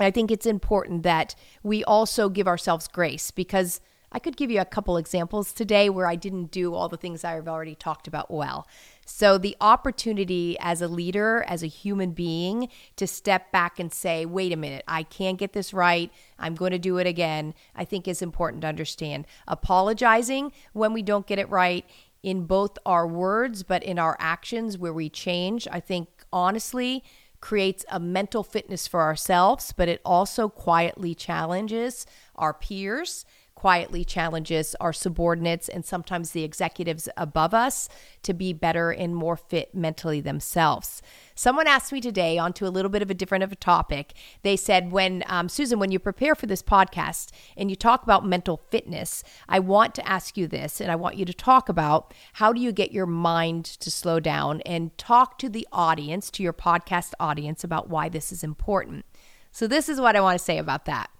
I 0.00 0.10
think 0.10 0.30
it's 0.30 0.46
important 0.46 1.04
that 1.04 1.36
we 1.62 1.84
also 1.84 2.28
give 2.28 2.48
ourselves 2.48 2.88
grace 2.88 3.30
because 3.30 3.80
I 4.10 4.18
could 4.18 4.36
give 4.36 4.50
you 4.50 4.60
a 4.60 4.64
couple 4.64 4.96
examples 4.96 5.52
today 5.52 5.90
where 5.90 6.06
I 6.06 6.16
didn't 6.16 6.50
do 6.50 6.74
all 6.74 6.88
the 6.88 6.96
things 6.96 7.24
I've 7.24 7.48
already 7.48 7.74
talked 7.74 8.08
about 8.08 8.30
well. 8.30 8.66
So, 9.04 9.38
the 9.38 9.56
opportunity 9.60 10.56
as 10.60 10.82
a 10.82 10.88
leader, 10.88 11.44
as 11.46 11.62
a 11.62 11.66
human 11.66 12.12
being, 12.12 12.68
to 12.96 13.06
step 13.06 13.50
back 13.52 13.78
and 13.78 13.92
say, 13.92 14.26
wait 14.26 14.52
a 14.52 14.56
minute, 14.56 14.84
I 14.86 15.02
can't 15.02 15.38
get 15.38 15.52
this 15.52 15.72
right. 15.72 16.10
I'm 16.38 16.54
going 16.54 16.72
to 16.72 16.78
do 16.78 16.98
it 16.98 17.06
again, 17.06 17.54
I 17.74 17.84
think 17.84 18.06
is 18.06 18.22
important 18.22 18.62
to 18.62 18.68
understand. 18.68 19.26
Apologizing 19.46 20.52
when 20.72 20.92
we 20.92 21.02
don't 21.02 21.26
get 21.26 21.38
it 21.38 21.48
right 21.48 21.84
in 22.22 22.44
both 22.44 22.78
our 22.84 23.06
words, 23.06 23.62
but 23.62 23.82
in 23.82 23.98
our 23.98 24.16
actions 24.18 24.76
where 24.76 24.92
we 24.92 25.08
change, 25.08 25.66
I 25.70 25.80
think 25.80 26.08
honestly 26.32 27.02
creates 27.40 27.84
a 27.90 28.00
mental 28.00 28.42
fitness 28.42 28.86
for 28.86 29.00
ourselves, 29.00 29.72
but 29.76 29.88
it 29.88 30.00
also 30.04 30.48
quietly 30.48 31.14
challenges 31.14 32.04
our 32.34 32.52
peers 32.52 33.24
quietly 33.58 34.04
challenges 34.04 34.76
our 34.80 34.92
subordinates 34.92 35.68
and 35.68 35.84
sometimes 35.84 36.30
the 36.30 36.44
executives 36.44 37.08
above 37.16 37.52
us 37.52 37.88
to 38.22 38.32
be 38.32 38.52
better 38.52 38.92
and 38.92 39.16
more 39.16 39.36
fit 39.36 39.74
mentally 39.74 40.20
themselves. 40.20 41.02
Someone 41.34 41.66
asked 41.66 41.92
me 41.92 42.00
today 42.00 42.38
onto 42.38 42.64
a 42.64 42.70
little 42.70 42.88
bit 42.88 43.02
of 43.02 43.10
a 43.10 43.14
different 43.14 43.42
of 43.42 43.50
a 43.50 43.56
topic. 43.56 44.14
They 44.42 44.54
said, 44.54 44.92
"When 44.92 45.24
um, 45.26 45.48
Susan, 45.48 45.80
when 45.80 45.90
you 45.90 45.98
prepare 45.98 46.36
for 46.36 46.46
this 46.46 46.62
podcast 46.62 47.32
and 47.56 47.68
you 47.68 47.74
talk 47.74 48.04
about 48.04 48.24
mental 48.24 48.60
fitness, 48.70 49.24
I 49.48 49.58
want 49.58 49.92
to 49.96 50.08
ask 50.08 50.36
you 50.36 50.46
this, 50.46 50.80
and 50.80 50.88
I 50.88 50.94
want 50.94 51.16
you 51.16 51.24
to 51.24 51.34
talk 51.34 51.68
about 51.68 52.14
how 52.34 52.52
do 52.52 52.60
you 52.60 52.70
get 52.70 52.92
your 52.92 53.06
mind 53.06 53.64
to 53.64 53.90
slow 53.90 54.20
down 54.20 54.60
and 54.60 54.96
talk 54.96 55.36
to 55.38 55.48
the 55.48 55.66
audience, 55.72 56.30
to 56.30 56.44
your 56.44 56.52
podcast 56.52 57.12
audience, 57.18 57.64
about 57.64 57.90
why 57.90 58.08
this 58.08 58.30
is 58.30 58.44
important." 58.44 59.04
So 59.50 59.66
this 59.66 59.88
is 59.88 60.00
what 60.00 60.14
I 60.14 60.20
want 60.20 60.38
to 60.38 60.44
say 60.44 60.58
about 60.58 60.84
that. 60.84 61.10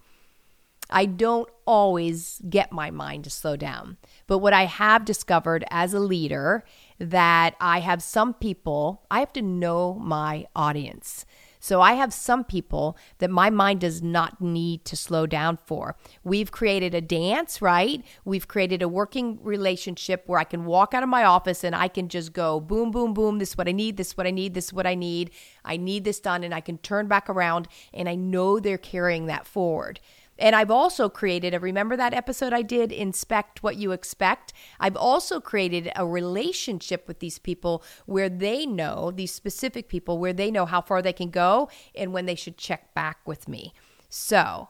I 0.89 1.05
don't 1.05 1.49
always 1.65 2.41
get 2.49 2.71
my 2.71 2.89
mind 2.89 3.23
to 3.25 3.29
slow 3.29 3.55
down. 3.55 3.97
But 4.27 4.39
what 4.39 4.53
I 4.53 4.65
have 4.65 5.05
discovered 5.05 5.63
as 5.69 5.93
a 5.93 5.99
leader 5.99 6.63
that 6.97 7.55
I 7.59 7.79
have 7.79 8.01
some 8.01 8.33
people, 8.33 9.03
I 9.11 9.19
have 9.19 9.33
to 9.33 9.41
know 9.41 9.93
my 9.93 10.47
audience. 10.55 11.25
So 11.61 11.81
I 11.81 11.93
have 11.93 12.13
some 12.13 12.45
people 12.45 12.97
that 13.17 13.29
my 13.29 13.49
mind 13.49 13.81
does 13.81 14.01
not 14.01 14.41
need 14.41 14.85
to 14.85 14.95
slow 14.95 15.27
down 15.27 15.57
for. 15.65 15.97
We've 16.23 16.51
created 16.51 16.95
a 16.95 17.01
dance, 17.01 17.61
right? 17.61 18.03
We've 18.23 18.47
created 18.47 18.81
a 18.81 18.87
working 18.87 19.39
relationship 19.43 20.23
where 20.25 20.39
I 20.39 20.45
can 20.45 20.65
walk 20.65 20.93
out 20.93 21.03
of 21.03 21.09
my 21.09 21.25
office 21.25 21.65
and 21.65 21.75
I 21.75 21.89
can 21.89 22.07
just 22.07 22.31
go 22.31 22.61
boom, 22.61 22.91
boom, 22.91 23.13
boom. 23.13 23.39
This 23.39 23.49
is 23.49 23.57
what 23.57 23.67
I 23.67 23.73
need. 23.73 23.97
This 23.97 24.07
is 24.07 24.17
what 24.17 24.25
I 24.25 24.31
need. 24.31 24.53
This 24.53 24.65
is 24.65 24.73
what 24.73 24.87
I 24.87 24.95
need. 24.95 25.31
I 25.65 25.75
need 25.75 26.05
this 26.05 26.21
done. 26.21 26.45
And 26.45 26.53
I 26.53 26.61
can 26.61 26.77
turn 26.77 27.07
back 27.07 27.29
around 27.29 27.67
and 27.93 28.07
I 28.07 28.15
know 28.15 28.59
they're 28.59 28.77
carrying 28.77 29.25
that 29.25 29.45
forward. 29.45 29.99
And 30.39 30.55
I've 30.55 30.71
also 30.71 31.09
created 31.09 31.53
a 31.53 31.59
remember 31.59 31.97
that 31.97 32.13
episode 32.13 32.53
I 32.53 32.61
did, 32.61 32.91
Inspect 32.91 33.61
What 33.61 33.75
You 33.75 33.91
Expect? 33.91 34.53
I've 34.79 34.95
also 34.95 35.39
created 35.39 35.91
a 35.95 36.05
relationship 36.05 37.07
with 37.07 37.19
these 37.19 37.37
people 37.37 37.83
where 38.05 38.29
they 38.29 38.65
know, 38.65 39.11
these 39.11 39.33
specific 39.33 39.89
people, 39.89 40.17
where 40.17 40.33
they 40.33 40.49
know 40.49 40.65
how 40.65 40.81
far 40.81 41.01
they 41.01 41.13
can 41.13 41.29
go 41.29 41.69
and 41.93 42.13
when 42.13 42.25
they 42.25 42.35
should 42.35 42.57
check 42.57 42.93
back 42.93 43.19
with 43.25 43.47
me. 43.47 43.73
So, 44.07 44.69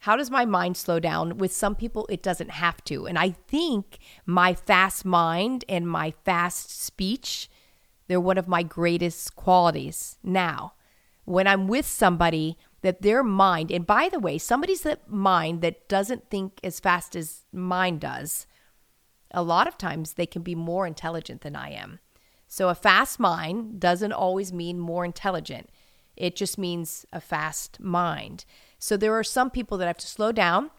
how 0.00 0.16
does 0.16 0.30
my 0.30 0.44
mind 0.44 0.76
slow 0.76 0.98
down? 0.98 1.38
With 1.38 1.52
some 1.52 1.76
people, 1.76 2.08
it 2.10 2.22
doesn't 2.22 2.50
have 2.50 2.82
to. 2.84 3.06
And 3.06 3.16
I 3.16 3.30
think 3.30 3.98
my 4.26 4.52
fast 4.52 5.04
mind 5.04 5.64
and 5.68 5.88
my 5.88 6.10
fast 6.24 6.82
speech, 6.82 7.48
they're 8.08 8.20
one 8.20 8.36
of 8.36 8.48
my 8.48 8.64
greatest 8.64 9.36
qualities 9.36 10.18
now. 10.22 10.74
When 11.24 11.46
I'm 11.46 11.68
with 11.68 11.86
somebody, 11.86 12.58
that 12.82 13.02
their 13.02 13.22
mind, 13.22 13.70
and 13.70 13.86
by 13.86 14.08
the 14.08 14.20
way, 14.20 14.38
somebody's 14.38 14.86
mind 15.08 15.62
that 15.62 15.88
doesn't 15.88 16.28
think 16.30 16.60
as 16.62 16.80
fast 16.80 17.16
as 17.16 17.44
mine 17.52 17.98
does, 17.98 18.46
a 19.32 19.42
lot 19.42 19.66
of 19.66 19.78
times 19.78 20.14
they 20.14 20.26
can 20.26 20.42
be 20.42 20.54
more 20.54 20.86
intelligent 20.86 21.40
than 21.40 21.56
I 21.56 21.70
am. 21.70 22.00
So 22.46 22.68
a 22.68 22.74
fast 22.74 23.18
mind 23.18 23.80
doesn't 23.80 24.12
always 24.12 24.52
mean 24.52 24.78
more 24.78 25.04
intelligent. 25.04 25.70
It 26.16 26.36
just 26.36 26.58
means 26.58 27.06
a 27.12 27.20
fast 27.20 27.80
mind. 27.80 28.44
So 28.78 28.96
there 28.96 29.14
are 29.14 29.24
some 29.24 29.50
people 29.50 29.78
that 29.78 29.86
I 29.86 29.88
have 29.88 29.96
to 29.98 30.06
slow 30.06 30.32
down. 30.32 30.70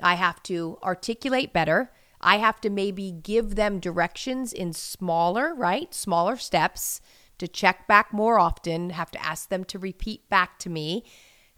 I 0.00 0.14
have 0.14 0.42
to 0.44 0.78
articulate 0.82 1.52
better. 1.52 1.92
I 2.20 2.38
have 2.38 2.60
to 2.62 2.70
maybe 2.70 3.12
give 3.12 3.54
them 3.54 3.78
directions 3.78 4.52
in 4.52 4.72
smaller, 4.72 5.54
right? 5.54 5.94
Smaller 5.94 6.36
steps 6.36 7.00
to 7.38 7.46
check 7.46 7.86
back 7.86 8.12
more 8.12 8.38
often, 8.38 8.90
have 8.90 9.10
to 9.10 9.24
ask 9.24 9.48
them 9.48 9.64
to 9.64 9.78
repeat 9.78 10.28
back 10.28 10.58
to 10.60 10.70
me. 10.70 11.04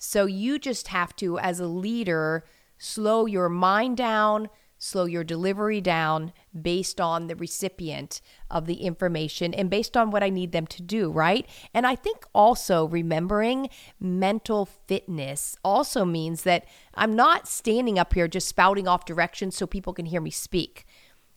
So 0.05 0.27
you 0.27 0.59
just 0.59 0.89
have 0.89 1.17
to, 1.17 1.39
as 1.39 1.59
a 1.59 1.67
leader, 1.67 2.45
slow 2.77 3.25
your 3.25 3.49
mind 3.49 3.97
down, 3.97 4.51
slow 4.77 5.07
your 5.07 5.25
delivery 5.25 5.81
down 5.81 6.35
based 6.61 7.01
on 7.01 7.27
the 7.27 7.35
recipient 7.35 8.21
of 8.51 8.67
the 8.67 8.83
information 8.83 9.55
and 9.55 9.71
based 9.71 9.97
on 9.97 10.11
what 10.11 10.23
I 10.23 10.29
need 10.29 10.53
them 10.53 10.67
to 10.69 10.83
do, 10.83 11.11
right? 11.11 11.49
And 11.73 11.87
I 11.87 11.97
think 11.97 12.27
also 12.35 12.87
remembering 12.87 13.71
mental 13.99 14.67
fitness 14.67 15.57
also 15.65 16.05
means 16.05 16.43
that 16.43 16.67
I'm 16.95 17.17
not 17.17 17.49
standing 17.49 17.99
up 17.99 18.13
here 18.13 18.29
just 18.29 18.47
spouting 18.47 18.87
off 18.87 19.07
directions 19.07 19.57
so 19.57 19.67
people 19.67 19.95
can 19.95 20.07
hear 20.07 20.21
me 20.21 20.31
speak. 20.31 20.85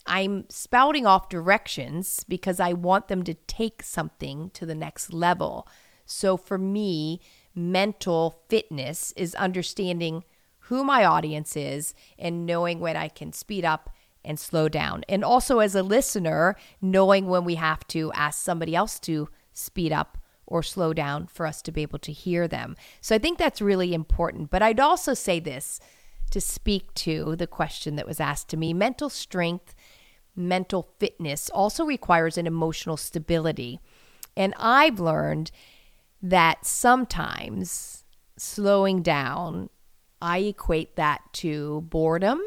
I'm 0.05 0.43
spouting 0.49 1.07
off 1.07 1.29
directions 1.29 2.25
because 2.27 2.59
I 2.59 2.73
want 2.73 3.07
them 3.07 3.23
to 3.23 3.33
take 3.33 3.81
something 3.81 4.51
to 4.51 4.65
the 4.65 4.75
next 4.75 5.13
level. 5.13 5.67
So 6.05 6.37
for 6.37 6.57
me, 6.57 7.21
mental 7.57 8.43
fitness 8.47 9.11
is 9.17 9.33
understanding 9.35 10.23
who 10.59 10.83
my 10.83 11.03
audience 11.03 11.57
is 11.57 11.95
and 12.19 12.45
knowing 12.45 12.79
when 12.79 12.95
I 12.95 13.07
can 13.07 13.33
speed 13.33 13.65
up 13.65 13.89
and 14.23 14.39
slow 14.39 14.69
down. 14.69 15.03
And 15.09 15.23
also, 15.23 15.59
as 15.59 15.73
a 15.73 15.81
listener, 15.81 16.55
knowing 16.81 17.27
when 17.27 17.45
we 17.45 17.55
have 17.55 17.87
to 17.87 18.11
ask 18.13 18.43
somebody 18.43 18.75
else 18.75 18.99
to 19.01 19.29
speed 19.53 19.91
up 19.91 20.17
or 20.45 20.61
slow 20.61 20.93
down 20.93 21.27
for 21.27 21.45
us 21.47 21.61
to 21.63 21.71
be 21.71 21.81
able 21.81 21.99
to 21.99 22.11
hear 22.11 22.47
them. 22.47 22.75
So 23.01 23.15
I 23.15 23.19
think 23.19 23.37
that's 23.37 23.61
really 23.61 23.93
important. 23.93 24.49
But 24.49 24.61
I'd 24.61 24.79
also 24.79 25.13
say 25.13 25.39
this 25.39 25.79
to 26.31 26.39
speak 26.41 26.93
to 26.93 27.35
the 27.35 27.47
question 27.47 27.95
that 27.95 28.07
was 28.07 28.19
asked 28.19 28.49
to 28.49 28.57
me 28.57 28.73
mental 28.73 29.09
strength, 29.09 29.73
mental 30.35 30.89
fitness 30.99 31.49
also 31.49 31.85
requires 31.85 32.37
an 32.37 32.45
emotional 32.45 32.97
stability. 32.97 33.79
And 34.35 34.53
I've 34.57 34.99
learned 34.99 35.51
that 36.21 36.65
sometimes 36.65 38.03
slowing 38.37 39.01
down 39.01 39.69
I 40.21 40.39
equate 40.39 40.95
that 40.95 41.21
to 41.33 41.81
boredom, 41.81 42.41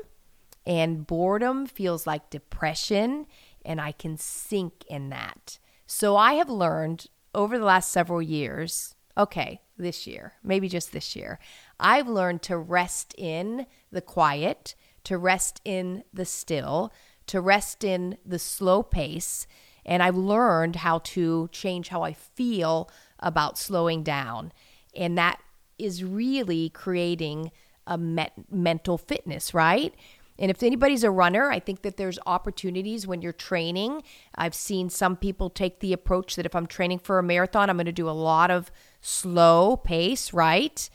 and 0.67 1.07
boredom 1.07 1.67
feels 1.67 2.07
like 2.07 2.31
depression, 2.31 3.27
and 3.65 3.81
I 3.81 3.93
can 3.93 4.17
sink 4.17 4.85
in 4.89 5.11
that. 5.11 5.59
So 5.87 6.17
I 6.17 6.35
have 6.35 6.50
learned 6.50 7.07
over 7.35 7.59
the 7.59 7.65
last 7.65 7.93
several 7.93 8.21
years, 8.21 8.95
okay, 9.17 9.61
this 9.77 10.07
year, 10.07 10.35
maybe 10.43 10.69
just 10.69 10.93
this 10.93 11.15
year, 11.15 11.39
I've 11.79 12.09
learned 12.09 12.43
to 12.43 12.59
rest 12.59 13.15
in 13.17 13.67
the 13.91 14.03
quiet, 14.03 14.75
to 15.05 15.17
rest 15.17 15.61
in 15.65 16.05
the 16.12 16.25
still, 16.25 16.93
to 17.27 17.41
rest 17.41 17.85
in 17.85 18.19
the 18.27 18.39
slow 18.39 18.83
pace. 18.83 19.47
And 19.87 20.03
I've 20.03 20.17
learned 20.17 20.77
how 20.77 20.99
to 20.99 21.49
change 21.53 21.89
how 21.89 22.03
I 22.03 22.12
feel 22.12 22.91
about 23.21 23.59
slowing 23.59 24.03
down. 24.03 24.53
And 24.95 25.17
that 25.17 25.41
is 25.79 26.05
really 26.05 26.71
creating 26.71 27.53
a 27.87 27.97
met- 27.97 28.33
mental 28.50 28.99
fitness, 28.99 29.55
right? 29.55 29.95
And 30.39 30.50
if 30.50 30.62
anybody's 30.62 31.05
a 31.05 31.11
runner, 31.11 31.50
I 31.50 31.61
think 31.61 31.83
that 31.83 31.99
there's 31.99 32.19
opportunities 32.25 33.07
when 33.07 33.21
you're 33.21 33.33
training. 33.33 34.03
I've 34.35 34.55
seen 34.55 34.89
some 34.89 35.17
people 35.17 35.50
take 35.50 35.81
the 35.81 35.93
approach 35.93 36.37
that 36.37 36.47
if 36.47 36.57
I'm 36.57 36.67
training 36.67 37.00
for 37.00 37.19
a 37.19 37.23
marathon, 37.23 37.69
I'm 37.69 37.77
going 37.77 37.87
to 37.87 37.93
do 37.93 38.09
a 38.09 38.12
lot 38.12 38.50
of 38.50 38.73
slow 39.03 39.77
pace, 39.77 40.33
right? 40.33 40.89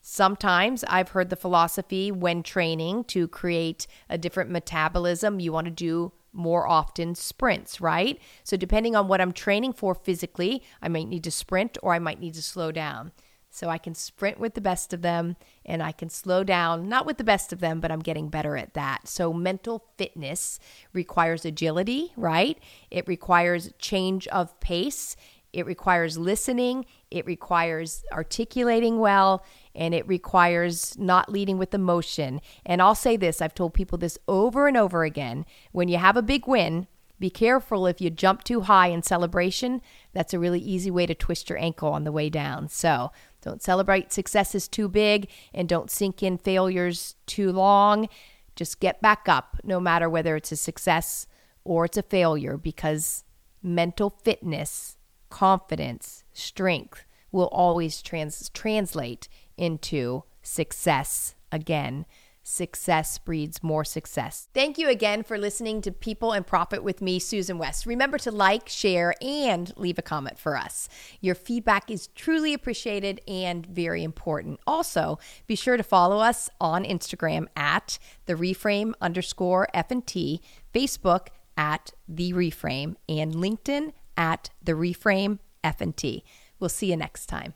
Sometimes 0.00 0.82
I've 0.88 1.10
heard 1.10 1.30
the 1.30 1.36
philosophy 1.36 2.10
when 2.10 2.42
training 2.42 3.04
to 3.04 3.28
create 3.28 3.86
a 4.10 4.18
different 4.18 4.50
metabolism, 4.50 5.38
you 5.38 5.52
want 5.52 5.66
to 5.66 5.70
do 5.70 6.12
more 6.32 6.66
often 6.66 7.14
sprints, 7.14 7.80
right? 7.80 8.20
So, 8.44 8.56
depending 8.56 8.96
on 8.96 9.08
what 9.08 9.20
I'm 9.20 9.32
training 9.32 9.74
for 9.74 9.94
physically, 9.94 10.62
I 10.80 10.88
might 10.88 11.08
need 11.08 11.24
to 11.24 11.30
sprint 11.30 11.78
or 11.82 11.94
I 11.94 11.98
might 11.98 12.20
need 12.20 12.34
to 12.34 12.42
slow 12.42 12.72
down. 12.72 13.12
So 13.54 13.68
I 13.68 13.76
can 13.76 13.94
sprint 13.94 14.40
with 14.40 14.54
the 14.54 14.62
best 14.62 14.94
of 14.94 15.02
them 15.02 15.36
and 15.66 15.82
I 15.82 15.92
can 15.92 16.08
slow 16.08 16.42
down, 16.42 16.88
not 16.88 17.04
with 17.04 17.18
the 17.18 17.24
best 17.24 17.52
of 17.52 17.60
them, 17.60 17.80
but 17.80 17.92
I'm 17.92 18.00
getting 18.00 18.30
better 18.30 18.56
at 18.56 18.72
that. 18.72 19.06
So 19.06 19.30
mental 19.30 19.84
fitness 19.98 20.58
requires 20.94 21.44
agility, 21.44 22.12
right? 22.16 22.58
It 22.90 23.06
requires 23.06 23.70
change 23.78 24.26
of 24.28 24.58
pace. 24.60 25.16
It 25.52 25.66
requires 25.66 26.16
listening. 26.16 26.86
It 27.10 27.26
requires 27.26 28.04
articulating 28.12 28.98
well. 28.98 29.44
And 29.74 29.94
it 29.94 30.06
requires 30.08 30.96
not 30.98 31.30
leading 31.30 31.58
with 31.58 31.74
emotion. 31.74 32.40
And 32.64 32.80
I'll 32.80 32.94
say 32.94 33.16
this 33.16 33.42
I've 33.42 33.54
told 33.54 33.74
people 33.74 33.98
this 33.98 34.18
over 34.28 34.66
and 34.66 34.76
over 34.76 35.04
again. 35.04 35.44
When 35.72 35.88
you 35.88 35.98
have 35.98 36.16
a 36.16 36.22
big 36.22 36.46
win, 36.46 36.86
be 37.18 37.30
careful 37.30 37.86
if 37.86 38.00
you 38.00 38.10
jump 38.10 38.42
too 38.42 38.62
high 38.62 38.88
in 38.88 39.04
celebration. 39.04 39.80
That's 40.12 40.34
a 40.34 40.40
really 40.40 40.58
easy 40.58 40.90
way 40.90 41.06
to 41.06 41.14
twist 41.14 41.48
your 41.48 41.58
ankle 41.58 41.90
on 41.90 42.02
the 42.02 42.10
way 42.10 42.28
down. 42.28 42.68
So 42.68 43.12
don't 43.42 43.62
celebrate 43.62 44.12
successes 44.12 44.66
too 44.66 44.88
big 44.88 45.28
and 45.54 45.68
don't 45.68 45.90
sink 45.90 46.22
in 46.22 46.36
failures 46.36 47.14
too 47.26 47.52
long. 47.52 48.08
Just 48.56 48.80
get 48.80 49.00
back 49.00 49.28
up, 49.28 49.58
no 49.62 49.78
matter 49.78 50.10
whether 50.10 50.34
it's 50.34 50.50
a 50.50 50.56
success 50.56 51.26
or 51.62 51.84
it's 51.84 51.96
a 51.96 52.02
failure, 52.02 52.56
because 52.56 53.22
mental 53.62 54.10
fitness, 54.10 54.96
confidence, 55.32 56.24
strength 56.34 57.06
will 57.32 57.48
always 57.48 58.02
trans- 58.02 58.50
translate 58.50 59.28
into 59.56 60.24
success 60.42 61.34
again 61.50 62.04
success 62.42 63.18
breeds 63.18 63.62
more 63.62 63.84
success. 63.84 64.48
Thank 64.52 64.76
you 64.76 64.88
again 64.88 65.22
for 65.22 65.38
listening 65.38 65.80
to 65.82 65.92
People 65.92 66.32
and 66.32 66.46
Profit 66.46 66.82
with 66.82 67.00
me, 67.00 67.18
Susan 67.18 67.56
West. 67.56 67.86
Remember 67.86 68.18
to 68.18 68.30
like, 68.30 68.68
share, 68.68 69.14
and 69.22 69.72
leave 69.76 69.98
a 69.98 70.02
comment 70.02 70.38
for 70.38 70.56
us. 70.56 70.88
Your 71.20 71.34
feedback 71.34 71.90
is 71.90 72.08
truly 72.08 72.52
appreciated 72.52 73.20
and 73.28 73.64
very 73.66 74.02
important. 74.02 74.60
Also, 74.66 75.18
be 75.46 75.54
sure 75.54 75.76
to 75.76 75.82
follow 75.82 76.18
us 76.18 76.50
on 76.60 76.84
Instagram 76.84 77.46
at 77.54 77.98
the 78.26 78.34
reframe 78.34 78.92
underscore 79.00 79.68
FNT, 79.74 80.40
Facebook 80.74 81.28
at 81.56 81.92
the 82.08 82.32
reframe, 82.32 82.96
and 83.08 83.34
LinkedIn 83.34 83.92
at 84.16 84.50
the 84.62 84.72
reframe 84.72 85.38
FNT. 85.64 86.22
We'll 86.58 86.68
see 86.68 86.90
you 86.90 86.96
next 86.96 87.26
time. 87.26 87.54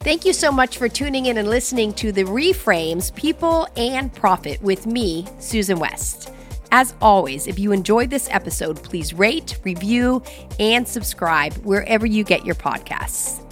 Thank 0.00 0.24
you 0.24 0.32
so 0.32 0.52
much 0.52 0.78
for 0.78 0.88
tuning 0.88 1.26
in 1.26 1.38
and 1.38 1.48
listening 1.48 1.92
to 1.94 2.12
the 2.12 2.22
Reframes 2.22 3.14
People 3.14 3.66
and 3.76 4.12
Profit 4.14 4.62
with 4.62 4.86
me, 4.86 5.26
Susan 5.40 5.78
West. 5.80 6.32
As 6.70 6.94
always, 7.00 7.46
if 7.46 7.58
you 7.58 7.72
enjoyed 7.72 8.10
this 8.10 8.28
episode, 8.30 8.82
please 8.82 9.12
rate, 9.12 9.58
review, 9.64 10.22
and 10.60 10.86
subscribe 10.86 11.54
wherever 11.64 12.06
you 12.06 12.22
get 12.22 12.44
your 12.44 12.54
podcasts. 12.54 13.44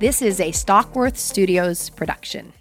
This 0.00 0.22
is 0.22 0.40
a 0.40 0.50
Stockworth 0.50 1.16
Studios 1.16 1.90
production. 1.90 2.52